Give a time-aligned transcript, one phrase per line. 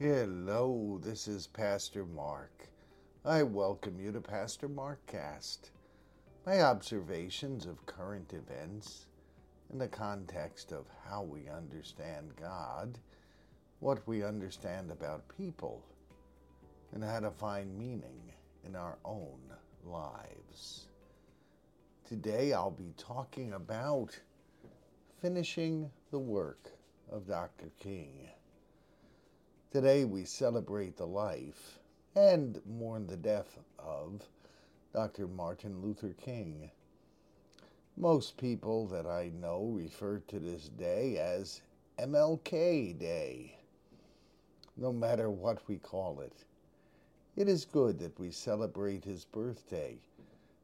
[0.00, 2.68] Hello, this is Pastor Mark.
[3.24, 5.72] I welcome you to Pastor Mark Cast.
[6.46, 9.06] My observations of current events
[9.72, 13.00] in the context of how we understand God,
[13.80, 15.82] what we understand about people,
[16.92, 18.32] and how to find meaning
[18.64, 19.40] in our own
[19.84, 20.86] lives.
[22.08, 24.16] Today I'll be talking about
[25.20, 26.70] finishing the work
[27.10, 27.72] of Dr.
[27.80, 28.28] King.
[29.70, 31.78] Today we celebrate the life
[32.16, 34.26] and mourn the death of
[34.94, 35.28] Dr.
[35.28, 36.70] Martin Luther King.
[37.94, 41.60] Most people that I know refer to this day as
[41.98, 43.58] MLK Day,
[44.78, 46.46] no matter what we call it.
[47.36, 49.98] It is good that we celebrate his birthday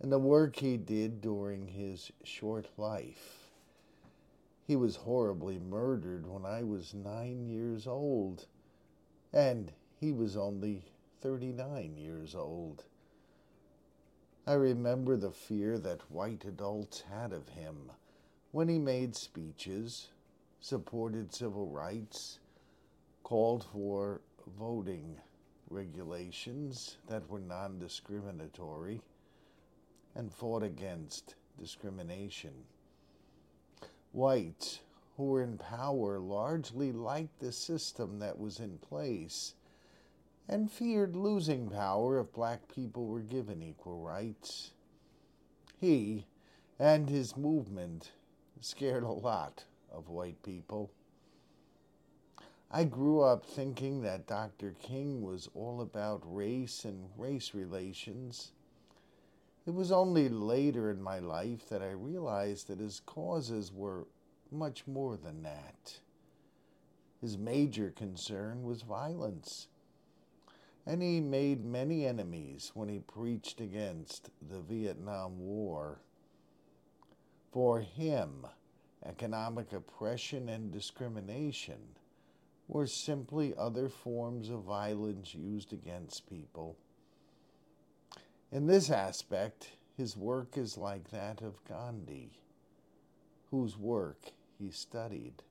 [0.00, 3.50] and the work he did during his short life.
[4.66, 8.46] He was horribly murdered when I was nine years old
[9.32, 10.84] and he was only
[11.20, 12.84] 39 years old.
[14.46, 17.90] I remember the fear that white adults had of him
[18.52, 20.08] when he made speeches,
[20.60, 22.38] supported civil rights,
[23.22, 24.20] called for
[24.58, 25.16] voting
[25.68, 29.00] regulations that were non discriminatory,
[30.14, 32.52] and fought against discrimination.
[34.12, 34.80] Whites
[35.16, 39.54] who were in power largely liked the system that was in place
[40.48, 44.72] and feared losing power if black people were given equal rights.
[45.80, 46.26] He
[46.78, 48.12] and his movement
[48.60, 50.90] scared a lot of white people.
[52.70, 54.74] I grew up thinking that Dr.
[54.82, 58.52] King was all about race and race relations.
[59.66, 64.06] It was only later in my life that I realized that his causes were
[64.52, 66.00] much more than that.
[67.20, 69.68] His major concern was violence,
[70.86, 76.00] and he made many enemies when he preached against the Vietnam War.
[77.52, 78.46] For him,
[79.04, 81.78] economic oppression and discrimination
[82.68, 86.76] were simply other forms of violence used against people.
[88.52, 92.30] In this aspect, his work is like that of Gandhi,
[93.50, 95.42] whose work he studied.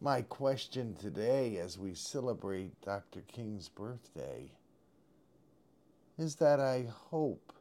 [0.00, 3.20] My question today, as we celebrate Dr.
[3.28, 4.50] King's birthday,
[6.16, 7.52] is that I hope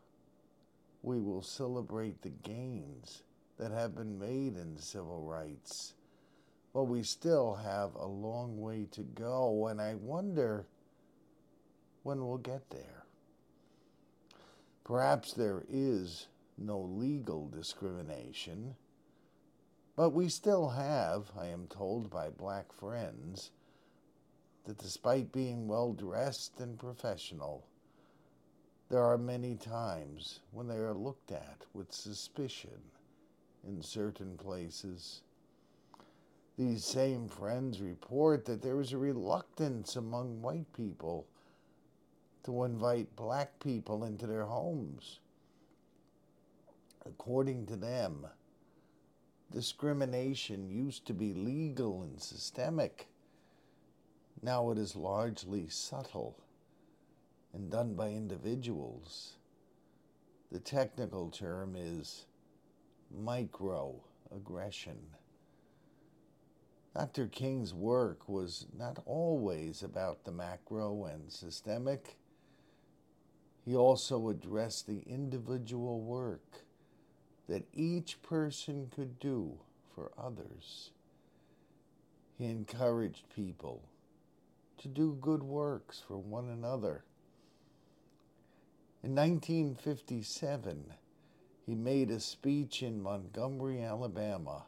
[1.02, 3.24] we will celebrate the gains
[3.58, 5.94] that have been made in civil rights.
[6.74, 10.66] But we still have a long way to go, and I wonder
[12.04, 13.04] when we'll get there.
[14.86, 16.28] Perhaps there is
[16.59, 18.75] no legal discrimination
[20.00, 23.52] but we still have, I am told by black friends,
[24.64, 27.66] that despite being well dressed and professional,
[28.88, 32.80] there are many times when they are looked at with suspicion
[33.68, 35.22] in certain places.
[36.58, 41.28] These same friends report that there is a reluctance among white people
[42.44, 45.20] to invite black people into their homes.
[47.06, 48.28] According to them,
[49.52, 53.08] discrimination used to be legal and systemic.
[54.42, 56.38] Now it is largely subtle
[57.54, 59.38] and done by individuals.
[60.52, 62.26] The technical term is
[63.16, 64.98] microaggression.
[66.96, 67.28] Dr.
[67.28, 72.18] King's work was not always about the macro and systemic.
[73.64, 76.64] He also addressed the individual work
[77.50, 79.58] that each person could do
[79.96, 80.92] for others.
[82.38, 83.82] He encouraged people
[84.78, 87.04] to do good works for one another.
[89.03, 90.94] In 1957,
[91.66, 94.66] he made a speech in Montgomery, Alabama,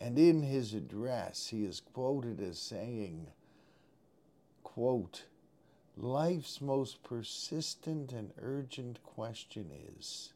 [0.00, 3.28] and in his address he is quoted as saying,
[4.64, 5.24] quote,
[5.96, 10.32] Life's most persistent and urgent question is,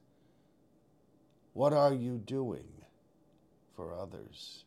[1.55, 2.67] what are you doing
[3.77, 4.65] for others?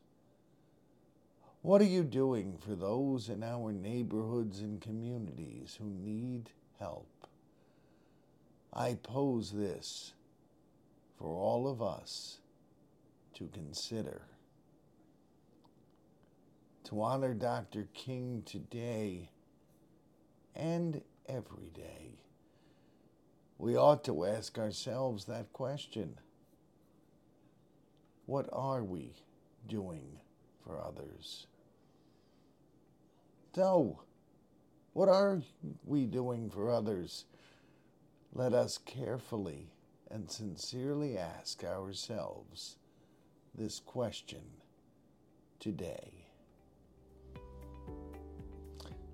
[1.62, 6.50] What are you doing for those in our neighborhoods and communities who need
[6.80, 7.10] help?
[8.74, 10.14] I pose this
[11.20, 12.38] for all of us
[13.34, 14.22] to consider.
[16.86, 17.90] To honor Dr.
[17.94, 19.30] King today
[20.56, 22.22] and every day,
[23.58, 26.18] we ought to ask ourselves that question
[28.28, 29.14] what are we
[29.68, 30.20] doing
[30.64, 31.48] for others?
[33.56, 34.02] So,
[34.94, 35.42] what are
[35.84, 37.26] we doing for others?
[38.34, 39.72] Let us carefully
[40.12, 42.76] and sincerely ask ourselves
[43.58, 44.44] this question
[45.60, 46.26] today.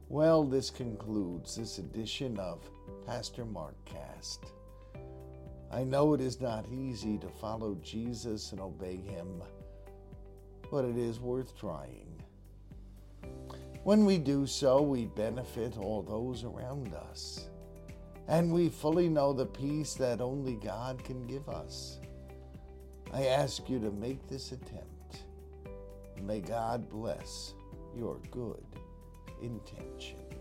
[0.10, 2.70] Well, this concludes this edition of
[3.06, 4.46] Pastor Mark Cast.
[5.74, 9.42] I know it is not easy to follow Jesus and obey him,
[10.70, 12.22] but it is worth trying.
[13.84, 17.50] When we do so, we benefit all those around us,
[18.28, 22.00] and we fully know the peace that only God can give us.
[23.12, 25.24] I ask you to make this attempt.
[26.22, 27.56] May God bless
[27.98, 28.64] your good
[29.42, 30.33] intentions.